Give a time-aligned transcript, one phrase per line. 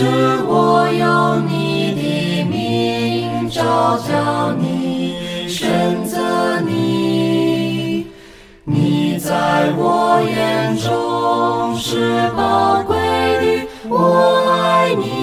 [0.00, 0.06] 是
[0.48, 5.46] 我用你的名召叫你。
[5.46, 8.06] 选择你，
[8.64, 15.19] 你在我眼中是宝贵的，我爱你，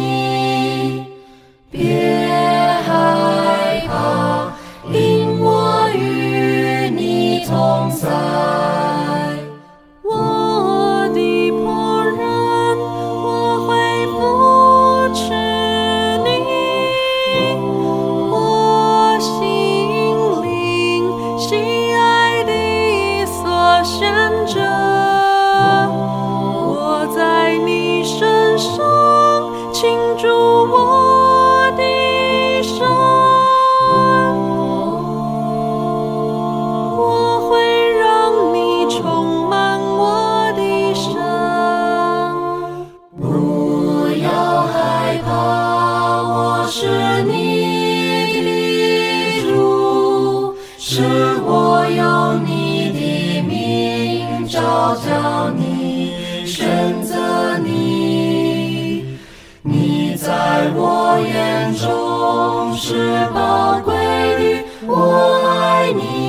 [62.79, 66.26] 是宝贵的我爱你。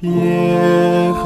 [0.00, 0.08] 别
[1.12, 1.20] 害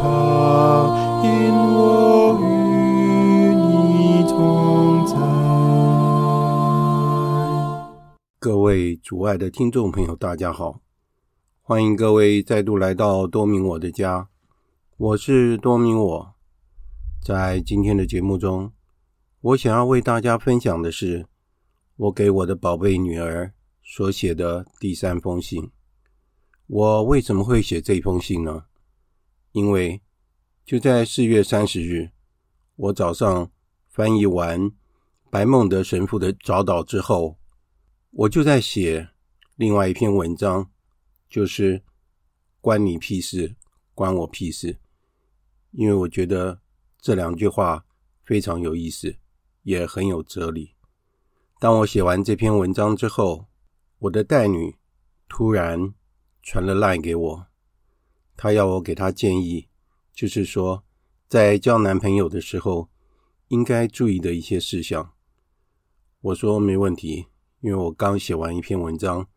[0.00, 5.14] 怕，因我与你同在。
[8.40, 10.80] 各位主爱的听众朋友，大家好，
[11.62, 14.28] 欢迎各位再度来到多明我的家。
[14.96, 16.34] 我是多明我，
[17.24, 18.72] 在今天的节目中，
[19.40, 21.24] 我想要为大家分享的是
[21.96, 23.52] 我给我的宝贝女儿
[23.84, 25.70] 所写的第三封信。
[26.72, 28.66] 我为什么会写这封信呢？
[29.50, 30.00] 因为
[30.64, 32.12] 就在四月三十日，
[32.76, 33.50] 我早上
[33.88, 34.70] 翻译完
[35.30, 37.36] 白孟德神父的早祷之后。
[38.12, 39.08] 我就在写
[39.56, 40.70] 另外一篇文章，
[41.28, 41.82] 就是
[42.60, 43.56] 关你屁事，
[43.92, 44.78] 关我屁事。
[45.72, 46.60] 因为我觉得
[47.00, 47.84] 这两句话
[48.24, 49.16] 非常有意思，
[49.64, 50.76] 也很有哲理。
[51.58, 53.48] 当我写完这篇文章之后，
[53.98, 54.76] 我的带女
[55.28, 55.94] 突然
[56.42, 57.46] 传了 LINE 给我，
[58.36, 59.68] 她要我给她建议，
[60.12, 60.84] 就是说
[61.28, 62.88] 在交男朋友的时候
[63.48, 65.12] 应该注意的一些事项。
[66.20, 67.26] 我说没问题。
[67.62, 69.28] 因为我刚写完一篇文章，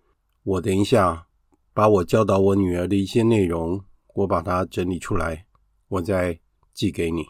[0.43, 1.27] 我等一下
[1.73, 3.83] 把我教导我女儿的一些内容，
[4.13, 5.45] 我把它整理出来，
[5.89, 6.39] 我再
[6.73, 7.25] 寄给你，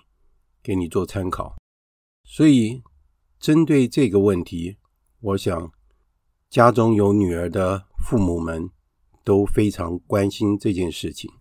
[0.61, 1.55] 给你做参考。
[2.23, 2.83] 所以，
[3.39, 4.77] 针对这个问题，
[5.19, 5.71] 我想
[6.47, 8.69] 家中有女儿的父母们
[9.23, 11.31] 都非常关心这件事情。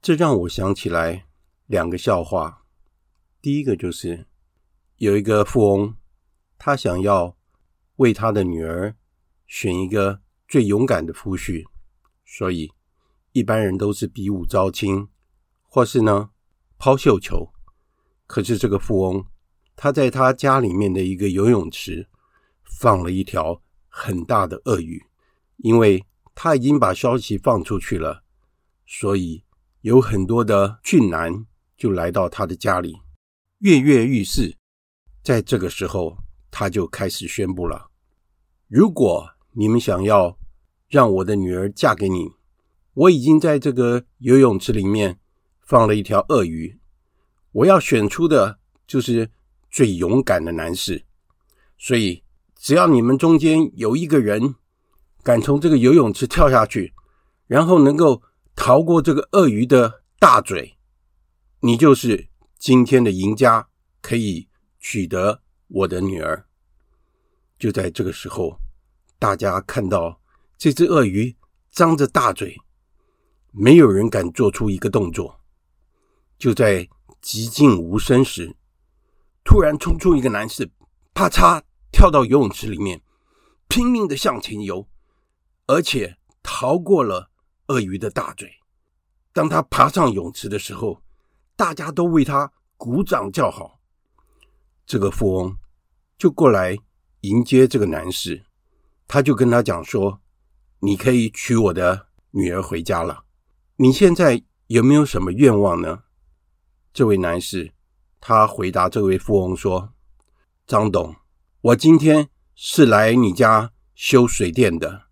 [0.00, 1.26] 这让我想起来
[1.66, 2.64] 两个笑话。
[3.42, 4.26] 第一个就是
[4.96, 5.94] 有一个富翁，
[6.58, 7.36] 他想要。
[7.96, 8.96] 为他的女儿
[9.46, 11.66] 选一个最勇敢的夫婿，
[12.24, 12.72] 所以
[13.32, 15.06] 一般人都是比武招亲，
[15.64, 16.30] 或是呢
[16.78, 17.52] 抛绣球。
[18.26, 19.26] 可是这个富翁，
[19.76, 22.08] 他在他家里面的一个游泳池
[22.64, 25.04] 放了一条很大的鳄鱼，
[25.58, 26.02] 因为
[26.34, 28.22] 他已经把消息放出去了，
[28.86, 29.44] 所以
[29.82, 31.46] 有很多的俊男
[31.76, 32.96] 就来到他的家里，
[33.58, 34.56] 跃跃欲试。
[35.22, 36.16] 在这个时候，
[36.50, 37.90] 他就开始宣布了：
[38.68, 40.38] 如果你们想要
[40.88, 42.30] 让我的女儿嫁给你，
[42.94, 45.18] 我已经在这个游泳池里面
[45.60, 46.78] 放了一条鳄鱼，
[47.52, 49.30] 我要选出的就是
[49.70, 51.04] 最勇敢的男士。
[51.78, 52.22] 所以，
[52.56, 54.54] 只要你们中间有一个人
[55.22, 56.94] 敢从这个游泳池跳下去，
[57.46, 58.22] 然后能够
[58.54, 60.76] 逃过这个鳄鱼的大嘴，
[61.60, 62.28] 你就是
[62.58, 63.68] 今天的赢家，
[64.00, 66.46] 可以取得我的女儿。
[67.58, 68.58] 就在这个时候，
[69.18, 70.20] 大家看到
[70.56, 71.36] 这只鳄鱼
[71.70, 72.56] 张着大嘴，
[73.50, 75.40] 没有人敢做出一个动作。
[76.38, 76.88] 就在
[77.22, 78.56] 寂静无声时，
[79.44, 80.70] 突然冲出一个男士，
[81.12, 81.62] 啪嚓！
[81.92, 83.02] 跳到游泳池里面，
[83.68, 84.86] 拼命的向前游，
[85.70, 87.30] 而且逃过了
[87.68, 88.50] 鳄鱼的大嘴。
[89.32, 91.00] 当他爬上泳池的时候，
[91.54, 93.78] 大家都为他鼓掌叫好。
[94.84, 95.56] 这个富翁
[96.18, 96.76] 就过来
[97.20, 98.42] 迎接这个男士，
[99.06, 100.20] 他就跟他讲说
[100.82, 103.22] ：“你可以娶我的女儿回家了。
[103.76, 106.02] 你现在有没有什么愿望呢？”
[106.92, 107.72] 这位男士
[108.20, 109.92] 他回答这位富翁说
[110.66, 111.14] ：“张董。”
[111.62, 115.09] 我今天是来你家修水电的，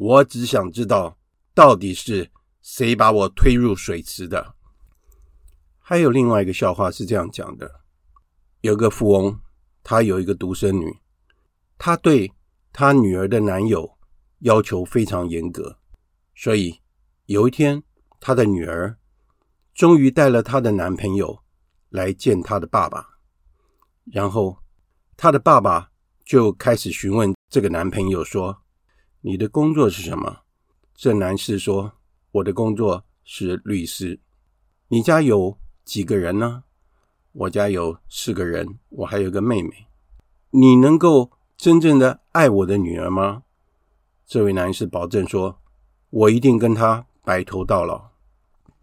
[0.00, 1.18] 我只想知道
[1.52, 2.30] 到底是
[2.62, 4.54] 谁把我推入水池的。
[5.80, 7.80] 还有另外一个笑话是这样讲的：
[8.60, 9.40] 有个富翁，
[9.82, 11.00] 他有一个独生女，
[11.76, 12.32] 他对
[12.72, 13.98] 他女儿的男友
[14.42, 15.76] 要求非常严格，
[16.36, 16.80] 所以
[17.26, 17.82] 有一天，
[18.20, 18.96] 他的女儿
[19.74, 21.42] 终于带了她的男朋友
[21.88, 23.18] 来见他的爸爸，
[24.04, 24.56] 然后。
[25.20, 25.90] 他的爸爸
[26.24, 28.56] 就开始询问这个男朋友说
[29.20, 30.40] ：“你的工作是什么？”
[30.94, 31.92] 这男士说
[32.32, 34.20] ：“我的工作是律师。
[34.88, 36.64] ”“你家有几个人呢
[37.32, 39.86] ？”“我家有四个人，我还有个妹妹。
[40.50, 43.42] ”“你能够真正的爱我的女儿吗？”
[44.26, 45.60] 这位男士保证说
[46.10, 48.08] ：“我一定跟她白头到老。”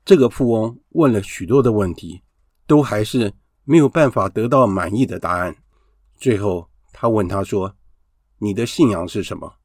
[0.05, 2.21] 这个富翁问了许多的问题，
[2.67, 3.33] 都还是
[3.63, 5.55] 没有办法得到满意的答案。
[6.15, 7.75] 最后，他问他说
[8.37, 9.55] ：“你的信仰是什么？”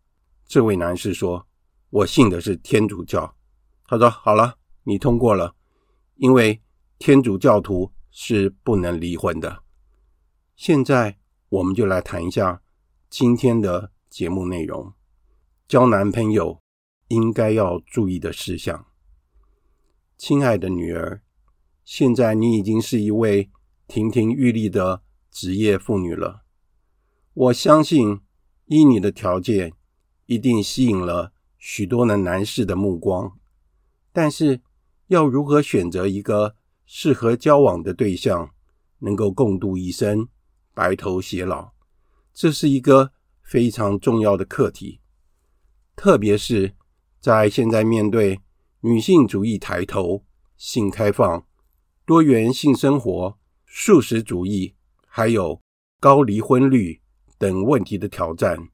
[0.50, 1.46] 这位男士说
[1.90, 3.36] ：“我信的是天主教。”
[3.86, 5.54] 他说：“好了，你通过了，
[6.16, 6.60] 因为
[6.98, 9.62] 天主教徒是不能离婚的。”
[10.56, 11.20] 现在，
[11.50, 12.62] 我们就来谈一下
[13.08, 14.92] 今天的节目内容：
[15.68, 16.60] 交男朋友
[17.06, 18.86] 应该要注意的事项。
[20.18, 21.22] 亲爱的女儿，
[21.84, 23.48] 现在你已经是一位
[23.86, 25.02] 亭亭玉立的。
[25.30, 26.42] 职业妇女了，
[27.34, 28.20] 我相信
[28.66, 29.74] 依你的条件，
[30.30, 33.36] 一定吸引了许多的男士的目光。
[34.12, 34.60] 但是，
[35.08, 36.54] 要如何选择一个
[36.86, 38.52] 适合交往的对象，
[39.00, 40.28] 能够共度一生、
[40.72, 41.72] 白头偕老，
[42.32, 43.10] 这是一个
[43.42, 45.00] 非常重要的课题。
[45.96, 46.76] 特别是
[47.18, 48.40] 在现在面对
[48.82, 50.24] 女性主义抬头、
[50.56, 51.44] 性开放、
[52.06, 54.76] 多元性生活、素食主义。
[55.12, 55.60] 还有
[55.98, 57.00] 高离婚率
[57.36, 58.68] 等问题的挑战，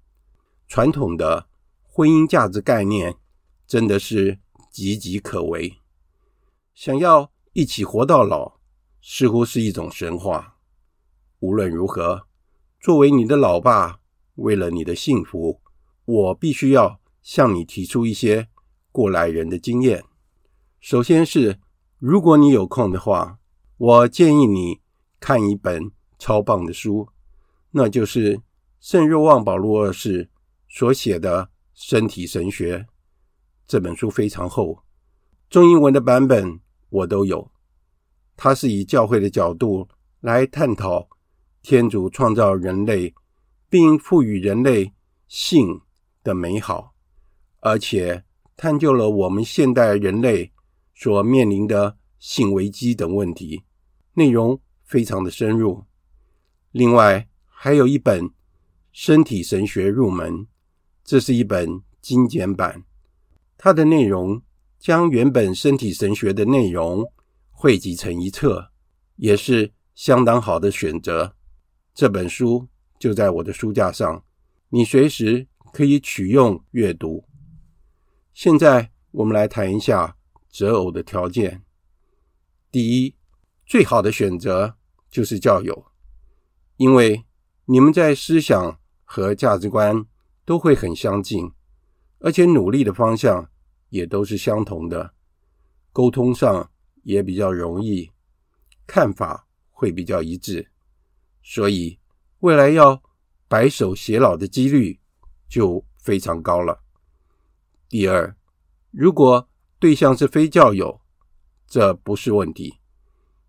[0.67, 1.47] 传统的
[1.83, 3.17] 婚姻价值概念
[3.67, 4.39] 真的是
[4.73, 5.79] 岌岌可危。
[6.75, 8.59] 想要一起活到老，
[9.01, 10.57] 似乎是一种神话。
[11.41, 12.27] 无论如何，
[12.81, 14.01] 作为你的老爸，
[14.35, 15.61] 为了你的幸福，
[16.05, 18.49] 我必须要向你提出一些
[18.93, 20.05] 过来人的经验。
[20.81, 21.61] 首先是，
[21.99, 23.39] 如果你有空的话，
[23.77, 24.81] 我建议你
[25.19, 25.91] 看一本。
[26.19, 27.11] 超棒的书，
[27.73, 28.41] 那就是
[28.81, 30.31] 圣若望保禄二世
[30.69, 31.45] 所写的
[31.75, 32.79] 《身体神学》。
[33.67, 34.83] 这本书非常厚，
[35.51, 37.51] 中英文的版本我都有。
[38.37, 39.89] 它是以教会的角度
[40.21, 41.09] 来探讨
[41.63, 43.15] 天主创造人类，
[43.69, 44.93] 并赋予人类
[45.27, 45.81] 性
[46.23, 46.95] 的美好，
[47.61, 48.25] 而且
[48.57, 50.53] 探究了我们现代人类
[50.95, 53.65] 所面临的性危机等问题，
[54.15, 55.85] 内容非常的深入。
[56.71, 58.25] 另外还有一本
[58.93, 60.33] 《身体神学入门》，
[61.07, 62.83] 这是一本精简版，
[63.57, 64.43] 它的内容
[64.81, 67.09] 将原本身体神学的内容
[67.53, 68.73] 汇集成一册，
[69.15, 71.37] 也是相当好的选择。
[71.95, 72.67] 这本书
[72.99, 74.25] 就在我的书架上，
[74.71, 77.25] 你随时可以取用阅读。
[78.35, 80.17] 现在我们来谈一下
[80.51, 81.63] 择偶的条件。
[82.73, 83.15] 第一，
[83.65, 84.75] 最好的选择
[85.09, 85.87] 就是教友。
[86.79, 87.25] 因为
[87.67, 90.05] 你们在思想和价值观
[90.47, 91.51] 都会很相近，
[92.21, 93.51] 而且努力的方向
[93.91, 95.13] 也都是相同的，
[95.93, 96.71] 沟通上
[97.03, 98.11] 也比较容易，
[98.87, 100.71] 看法会比较一致，
[101.43, 101.99] 所以
[102.39, 103.03] 未来要
[103.49, 104.99] 白首偕老的几率
[105.49, 106.81] 就非常高了。
[107.89, 108.37] 第二，
[108.91, 109.49] 如果
[109.79, 111.01] 对象是非教友，
[111.67, 112.79] 这不是问题，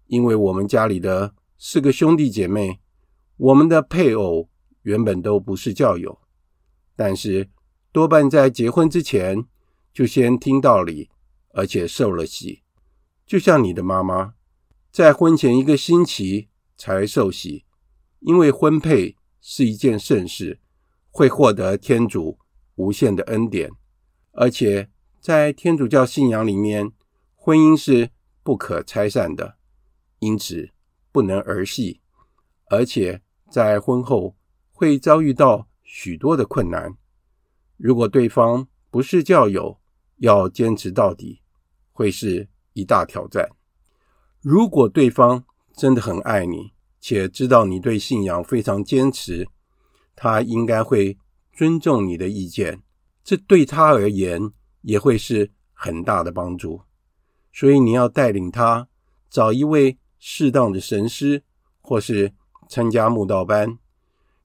[0.07, 2.79] 因为我们家里的四个兄弟姐妹，
[3.37, 4.49] 我们的配偶
[4.81, 6.19] 原本都不是教友，
[6.97, 7.49] 但是
[7.93, 9.45] 多半在结婚之前
[9.93, 11.09] 就先听道理，
[11.53, 12.63] 而且受了洗，
[13.25, 14.33] 就像你的妈妈，
[14.91, 17.65] 在婚前一个星期才受洗，
[18.19, 20.59] 因为婚配是一件盛事，
[21.11, 22.39] 会获得天主
[22.75, 23.71] 无限的恩典，
[24.31, 24.89] 而且
[25.19, 26.91] 在天主教信仰里面，
[27.35, 28.09] 婚姻是
[28.41, 29.57] 不可拆散的，
[30.19, 30.71] 因此
[31.11, 32.01] 不能儿戏，
[32.69, 34.35] 而且在婚后
[34.71, 36.93] 会遭遇到许多的困难。
[37.77, 39.79] 如果对方不是教友，
[40.17, 41.41] 要坚持到底，
[41.93, 43.49] 会是一大挑战。
[44.41, 49.47] 如果对方真的很爱你，且知道你对信仰非常坚持，
[50.13, 51.17] 他应该会
[51.53, 52.83] 尊重你的意见，
[53.23, 54.51] 这对他而言
[54.81, 56.81] 也会是很大的帮助。
[57.53, 58.89] 所以你要带领他
[59.29, 61.43] 找一位适当的神师，
[61.79, 62.33] 或是
[62.67, 63.77] 参加慕道班，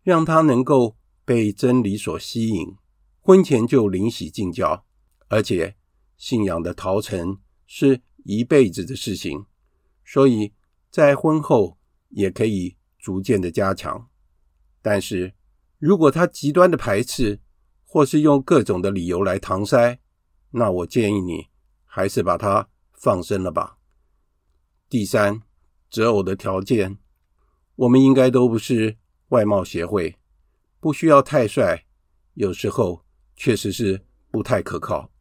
[0.03, 2.77] 让他能够被真理所吸引，
[3.21, 4.85] 婚前就领洗进教，
[5.29, 5.77] 而且
[6.17, 9.47] 信仰的陶成是一辈子的事情，
[10.05, 10.53] 所以
[10.91, 14.09] 在婚后也可以逐渐的加强。
[14.81, 15.35] 但是
[15.79, 17.41] 如果他极端的排斥，
[17.85, 19.99] 或是用各种的理由来搪塞，
[20.51, 21.49] 那我建议你
[21.85, 22.69] 还是把他。
[23.03, 23.79] 放生了吧。
[24.89, 25.43] 第三，
[25.91, 26.99] 择偶的条件，
[27.75, 28.97] 我们应该都不是
[29.31, 30.15] 外貌协会，
[30.83, 31.87] 不需要太帅，
[32.35, 33.05] 有时候
[33.37, 35.13] 确实是不太可靠。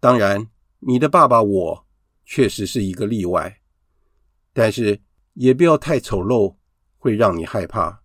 [0.00, 0.48] 当然，
[0.78, 1.86] 你的爸爸我
[2.24, 3.60] 确实是一个例外，
[4.54, 4.98] 但是
[5.34, 6.56] 也不要太丑陋，
[6.96, 8.02] 会让你害怕。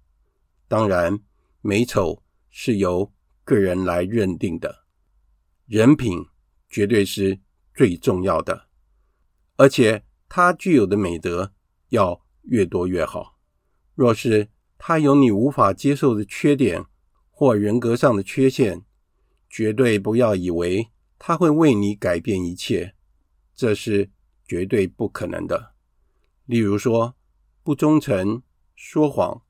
[0.67, 1.17] 当然，
[1.61, 3.09] 美丑是由
[3.45, 4.83] 个人来认定的，
[5.67, 6.21] 人品
[6.67, 7.39] 绝对是
[7.73, 8.67] 最重要的。
[9.55, 11.53] 而且他具有的美德
[11.91, 13.39] 要越多越好。
[13.95, 16.85] 若是他有你无法接受的缺点
[17.31, 18.83] 或人格上的缺陷，
[19.49, 22.95] 绝对不要以为他会为你改变一切，
[23.55, 24.11] 这是
[24.45, 25.73] 绝对不可能的。
[26.45, 27.15] 例如说，
[27.63, 28.41] 不忠诚、
[28.75, 29.41] 说谎、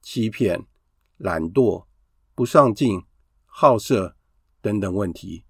[0.00, 0.66] 欺骗、
[1.16, 1.86] 懒惰、
[2.34, 3.02] 不上进、
[3.46, 4.16] 好色
[4.60, 5.44] 等等问题，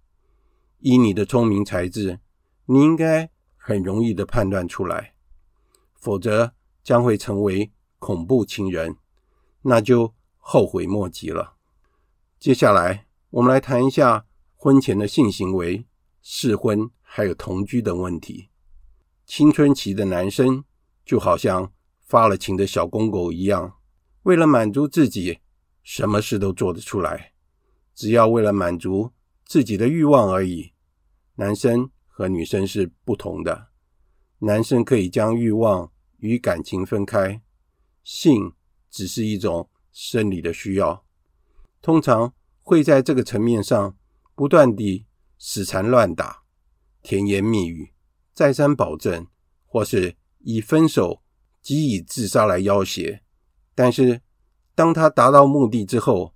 [0.78, 2.20] 以你的聪明才智，
[2.66, 3.30] 你应该。
[3.64, 5.14] 很容易的判断出来，
[5.94, 7.70] 否则将会成为
[8.00, 8.96] 恐怖情人，
[9.62, 11.56] 那就后悔莫及了。
[12.38, 15.86] 接下来，我们来谈一下婚前的性行为、
[16.20, 18.50] 试婚还有同居等问题。
[19.24, 20.64] 青春期的男生
[21.04, 23.76] 就好像发了情的小公狗一样，
[24.22, 25.40] 为了满足自己，
[25.82, 27.32] 什么事都做得出来，
[27.94, 29.12] 只要为了满足
[29.44, 30.72] 自己的欲望而已。
[31.36, 31.90] 男生。
[32.14, 33.68] 和女生是不同的，
[34.40, 37.40] 男生可以将欲望与感情分开，
[38.04, 38.52] 性
[38.92, 41.04] 只是一种生理的需要，
[41.80, 43.96] 通常会在这个层面上
[44.36, 45.06] 不断地
[45.36, 46.44] 死缠烂打、
[47.02, 47.92] 甜言蜜语、
[48.32, 49.26] 再三保证，
[49.66, 51.22] 或是以分手
[51.60, 53.22] 及以自杀来要挟。
[53.74, 54.20] 但是
[54.76, 56.34] 当他达到目的之后，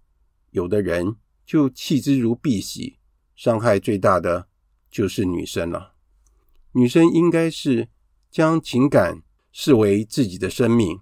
[0.50, 2.96] 有的人就弃之如敝屣，
[3.36, 4.48] 伤害最大的。
[4.88, 5.92] 就是女生了。
[6.72, 7.90] 女生应该是
[8.30, 9.22] 将情感
[9.52, 11.00] 视为自己的生命，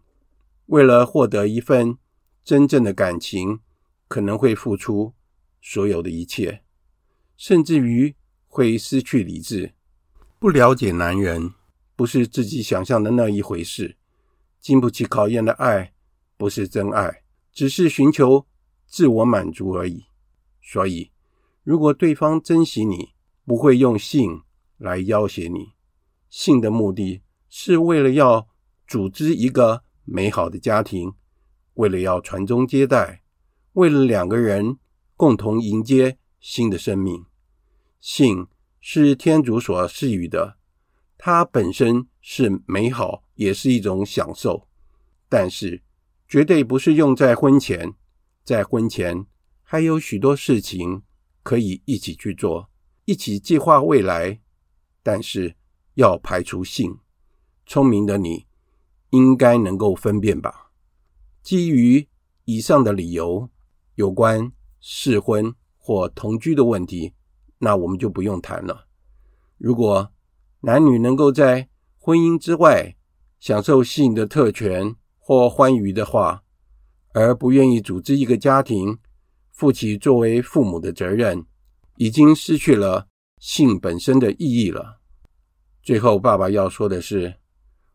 [0.66, 1.98] 为了获得一份
[2.42, 3.60] 真正的感情，
[4.08, 5.12] 可能会付出
[5.60, 6.62] 所有的一切，
[7.36, 8.14] 甚至于
[8.46, 9.74] 会失去理智。
[10.38, 11.52] 不了解男人，
[11.96, 13.96] 不是自己想象的那一回事。
[14.60, 15.92] 经不起考验的爱，
[16.38, 18.46] 不是真爱，只是寻求
[18.86, 20.06] 自我满足而已。
[20.62, 21.10] 所以，
[21.62, 23.10] 如果对方珍惜你，
[23.44, 24.42] 不会用性
[24.78, 25.72] 来要挟你，
[26.30, 28.48] 性的目的是为了要
[28.86, 31.14] 组织一个美好的家庭，
[31.74, 33.22] 为了要传宗接代，
[33.72, 34.78] 为了两个人
[35.16, 37.24] 共同迎接新的生命。
[38.00, 38.46] 性
[38.80, 40.58] 是天主所赐予的，
[41.16, 44.68] 它本身是美好，也是一种享受，
[45.28, 45.82] 但是
[46.28, 47.94] 绝对不是用在婚前。
[48.44, 49.24] 在婚前
[49.62, 51.02] 还有许多事情
[51.42, 52.68] 可以一起去做。
[53.06, 54.40] 一起计划未来，
[55.02, 55.56] 但是
[55.94, 56.98] 要排除性。
[57.66, 58.46] 聪明的你
[59.14, 60.72] 应该能够分辨吧？
[61.40, 62.08] 基于
[62.46, 63.48] 以上的理由，
[63.94, 67.14] 有关试婚或同居的问题
[67.58, 68.88] 那我们就不用谈了。
[69.56, 70.10] 如果
[70.62, 72.96] 男女能够在婚姻之外
[73.38, 76.42] 享受性的特权或欢愉的话，
[77.12, 78.98] 而不愿意组织一个家庭，
[79.52, 81.46] 负起作为父母的责任，
[81.98, 83.06] 已经失去了
[83.38, 85.00] 性本身的意义了。
[85.82, 87.36] 最后，爸爸要说的是，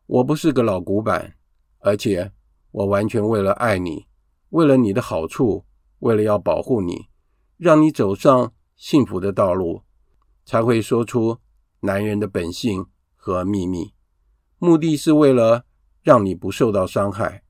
[0.10, 1.36] 我不是个老古板，
[1.82, 2.32] 而且
[2.72, 4.08] 我完全为了爱你，
[4.50, 5.66] 为了你的好处，
[6.00, 7.10] 为了要保护你，
[7.58, 9.84] 让你走上幸福的道路，
[10.44, 11.38] 才会说出
[11.82, 13.94] 男人的本性和秘密。
[14.58, 15.66] 目的是为了
[16.01, 17.44] 让你不受到伤害。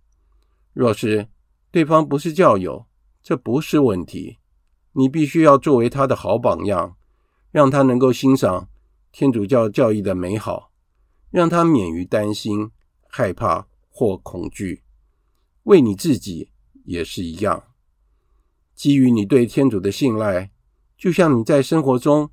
[0.74, 1.30] 若是
[1.72, 2.86] 对方不是教友，
[3.24, 4.38] 这不是问题。
[4.92, 6.98] 你必须要作为他的好榜样，
[7.52, 8.68] 让他能够欣赏
[9.14, 10.69] 天主教教义的美好，
[11.32, 12.72] 让他免于担心、
[13.08, 14.84] 害怕或恐惧。
[15.64, 16.52] 为你自己
[16.86, 17.64] 也是一样。
[18.74, 20.52] 基于你对天主的信赖，
[20.98, 22.30] 就像你在生活中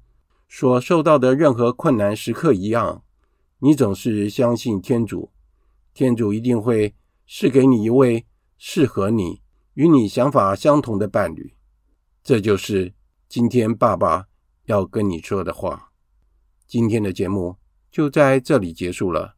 [0.49, 3.03] 所受到的任何困难时刻一样。
[3.59, 5.33] 你总是相信天主，
[5.93, 6.95] 天主一定会
[7.27, 8.27] 赐给你一位
[8.59, 9.43] 适合你、
[9.75, 11.55] 与你想法相同的伴侣。
[12.23, 12.95] 这就是
[13.29, 14.27] 今天爸爸
[14.67, 15.91] 要跟你说的话。
[16.67, 17.57] 今天的节目
[17.97, 19.37] 就在这里结束了，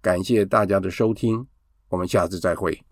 [0.00, 1.46] 感谢大家的收听，
[1.90, 2.82] 我们下次再会。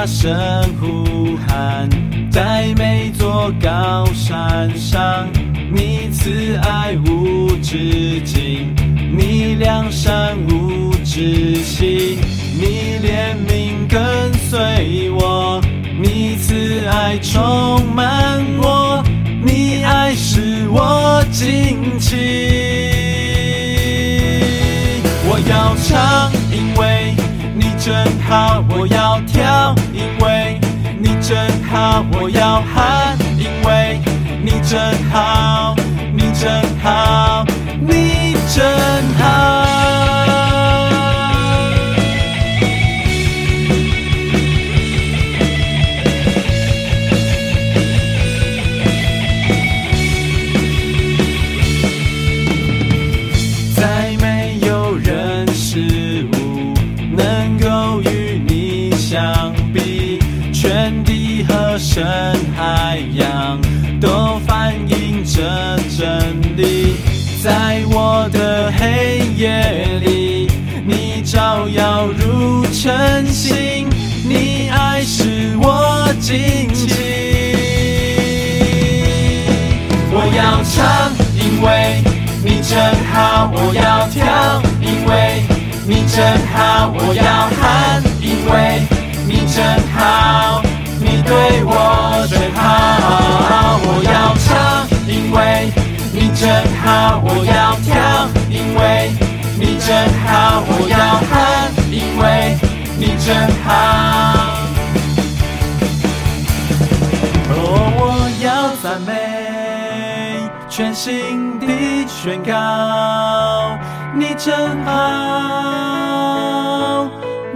[0.00, 0.32] 大声
[0.80, 1.88] 呼喊，
[2.30, 5.26] 在每座高山上，
[5.74, 8.72] 你慈爱无止境，
[9.10, 12.16] 你良善无止息，
[12.54, 15.60] 你怜悯跟随我，
[16.00, 19.02] 你慈爱充满我，
[19.42, 22.14] 你爱使我惊奇，
[25.28, 27.16] 我要唱，因为
[27.56, 27.66] 你。
[27.80, 27.94] 真
[28.28, 28.97] 好，我要，
[32.12, 34.00] 我要喊，因为
[34.42, 34.78] 你真
[35.10, 35.67] 好，
[67.40, 70.48] 在我的黑夜里，
[70.84, 73.88] 你照耀如晨星，
[74.24, 77.54] 你爱使我惊奇。
[80.10, 82.02] 我要唱，因为
[82.44, 82.76] 你真
[83.12, 85.44] 好；我要跳，因为
[85.86, 88.82] 你真好；我要喊，因为
[89.28, 89.62] 你真
[89.94, 90.60] 好。
[91.00, 95.70] 你对我真好，我要唱，因为
[96.38, 96.46] 真
[96.80, 99.10] 好；我要跳，因为
[99.58, 99.90] 你真
[100.24, 100.96] 好；我要
[101.26, 101.36] 喊，
[101.90, 102.56] 因为
[102.96, 103.26] 你真
[103.64, 103.68] 好。
[107.50, 107.58] 哦，
[107.98, 108.00] 我
[108.40, 108.46] 要
[108.80, 109.10] 赞美，
[110.68, 113.76] 全心地宣告，
[114.14, 114.94] 你真好，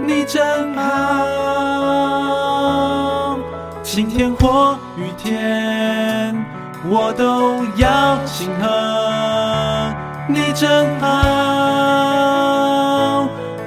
[0.05, 0.81] 你真好。
[3.81, 6.42] 晴天或雨天，
[6.85, 8.67] 我都要庆贺。
[10.27, 11.09] 你真好，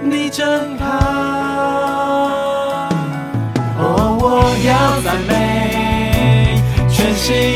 [0.03, 0.87] 你真好。
[3.79, 4.25] 哦，我
[4.67, 7.56] 要赞美，全心